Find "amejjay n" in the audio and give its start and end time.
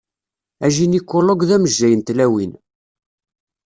1.55-2.01